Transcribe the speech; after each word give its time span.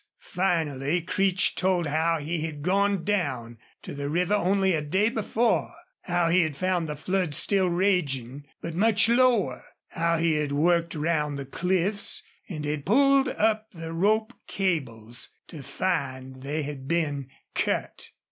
Finally 0.33 0.99
Creech 1.03 1.53
told 1.53 1.85
how 1.85 2.17
he 2.17 2.39
had 2.41 2.63
gone 2.63 3.03
down 3.03 3.59
to 3.83 3.93
the 3.93 4.09
river 4.09 4.33
only 4.33 4.73
a 4.73 4.81
day 4.81 5.09
before; 5.09 5.75
how 6.05 6.27
he 6.27 6.41
had 6.41 6.55
found 6.57 6.89
the 6.89 6.95
flood 6.95 7.35
still 7.35 7.69
raging, 7.69 8.43
but 8.63 8.73
much 8.73 9.07
lower; 9.07 9.63
how 9.89 10.17
he 10.17 10.37
had 10.37 10.51
worked 10.53 10.95
round 10.95 11.37
the 11.37 11.45
cliffs 11.45 12.23
and 12.49 12.65
had 12.65 12.83
pulled 12.83 13.27
up 13.27 13.69
the 13.73 13.93
rope 13.93 14.33
cables 14.47 15.29
to 15.45 15.61
find 15.61 16.41
they 16.41 16.63
had 16.63 16.87
been 16.87 17.29
cut. 17.53 18.09